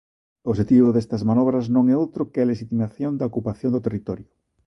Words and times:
O 0.45 0.47
obxectivo 0.51 0.89
destas 0.95 1.25
manobras 1.29 1.65
non 1.75 1.85
é 1.93 1.95
outro 2.03 2.29
que 2.31 2.39
a 2.41 2.47
lexitimación 2.51 3.11
da 3.15 3.27
ocupación 3.31 3.71
do 3.73 3.83
territorio. 3.87 4.29